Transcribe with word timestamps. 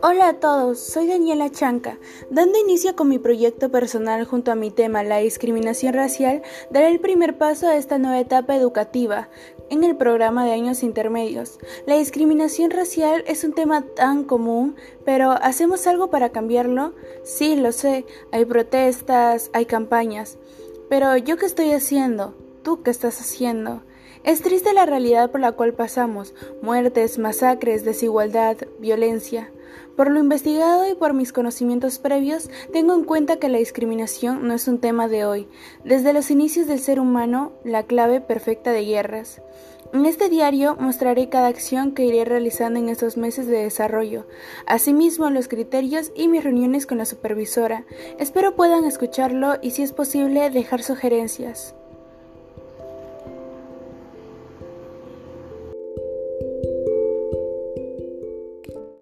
Hola 0.00 0.28
a 0.28 0.34
todos, 0.34 0.78
soy 0.78 1.08
Daniela 1.08 1.50
Chanca. 1.50 1.98
Dando 2.30 2.58
inicio 2.58 2.94
con 2.94 3.08
mi 3.08 3.18
proyecto 3.18 3.70
personal 3.70 4.24
junto 4.24 4.52
a 4.52 4.54
mi 4.54 4.70
tema, 4.70 5.02
la 5.02 5.18
discriminación 5.18 5.94
racial, 5.94 6.42
daré 6.70 6.88
el 6.90 7.00
primer 7.00 7.36
paso 7.38 7.66
a 7.66 7.76
esta 7.76 7.98
nueva 7.98 8.20
etapa 8.20 8.54
educativa 8.54 9.28
en 9.70 9.82
el 9.82 9.96
programa 9.96 10.44
de 10.44 10.52
años 10.52 10.84
intermedios. 10.84 11.58
La 11.86 11.96
discriminación 11.96 12.70
racial 12.70 13.24
es 13.26 13.42
un 13.42 13.54
tema 13.54 13.82
tan 13.82 14.22
común, 14.22 14.76
pero 15.04 15.32
¿hacemos 15.32 15.86
algo 15.88 16.10
para 16.10 16.30
cambiarlo? 16.30 16.94
Sí, 17.24 17.56
lo 17.56 17.72
sé, 17.72 18.06
hay 18.30 18.44
protestas, 18.44 19.50
hay 19.52 19.66
campañas. 19.66 20.38
Pero 20.88 21.16
¿yo 21.16 21.36
qué 21.36 21.46
estoy 21.46 21.72
haciendo? 21.72 22.34
¿Tú 22.62 22.82
qué 22.82 22.90
estás 22.90 23.20
haciendo? 23.20 23.82
Es 24.24 24.42
triste 24.42 24.72
la 24.72 24.86
realidad 24.86 25.30
por 25.30 25.40
la 25.40 25.52
cual 25.52 25.74
pasamos, 25.74 26.34
muertes, 26.62 27.18
masacres, 27.18 27.84
desigualdad, 27.84 28.56
violencia. 28.78 29.50
Por 29.96 30.10
lo 30.10 30.20
investigado 30.20 30.88
y 30.88 30.94
por 30.94 31.12
mis 31.12 31.32
conocimientos 31.32 31.98
previos, 31.98 32.50
tengo 32.72 32.94
en 32.94 33.04
cuenta 33.04 33.38
que 33.38 33.48
la 33.48 33.58
discriminación 33.58 34.46
no 34.46 34.54
es 34.54 34.68
un 34.68 34.78
tema 34.78 35.08
de 35.08 35.24
hoy. 35.24 35.48
Desde 35.84 36.12
los 36.12 36.30
inicios 36.30 36.66
del 36.66 36.78
ser 36.78 37.00
humano, 37.00 37.52
la 37.64 37.82
clave 37.82 38.20
perfecta 38.20 38.70
de 38.70 38.84
guerras. 38.84 39.42
En 39.92 40.04
este 40.04 40.28
diario 40.28 40.76
mostraré 40.78 41.30
cada 41.30 41.48
acción 41.48 41.92
que 41.92 42.04
iré 42.04 42.24
realizando 42.24 42.78
en 42.78 42.90
estos 42.90 43.16
meses 43.16 43.46
de 43.46 43.62
desarrollo, 43.62 44.26
asimismo 44.66 45.30
los 45.30 45.48
criterios 45.48 46.12
y 46.14 46.28
mis 46.28 46.44
reuniones 46.44 46.86
con 46.86 46.98
la 46.98 47.06
supervisora. 47.06 47.86
Espero 48.18 48.54
puedan 48.54 48.84
escucharlo 48.84 49.54
y 49.62 49.70
si 49.70 49.82
es 49.82 49.92
posible 49.92 50.50
dejar 50.50 50.82
sugerencias. 50.82 51.74
you 56.40 56.77